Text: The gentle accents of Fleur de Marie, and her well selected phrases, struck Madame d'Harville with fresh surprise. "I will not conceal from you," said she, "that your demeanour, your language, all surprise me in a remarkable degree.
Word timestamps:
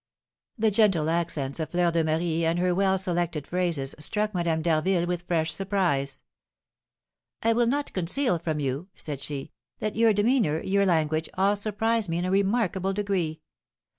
The 0.57 0.71
gentle 0.71 1.11
accents 1.11 1.59
of 1.59 1.69
Fleur 1.69 1.91
de 1.91 2.03
Marie, 2.03 2.43
and 2.43 2.57
her 2.57 2.73
well 2.73 2.97
selected 2.97 3.45
phrases, 3.45 3.93
struck 3.99 4.33
Madame 4.33 4.63
d'Harville 4.63 5.05
with 5.05 5.21
fresh 5.27 5.53
surprise. 5.53 6.23
"I 7.43 7.53
will 7.53 7.67
not 7.67 7.93
conceal 7.93 8.39
from 8.39 8.59
you," 8.59 8.87
said 8.95 9.21
she, 9.21 9.51
"that 9.77 9.95
your 9.95 10.11
demeanour, 10.11 10.63
your 10.63 10.87
language, 10.87 11.29
all 11.35 11.55
surprise 11.55 12.09
me 12.09 12.17
in 12.17 12.25
a 12.25 12.31
remarkable 12.31 12.93
degree. 12.93 13.41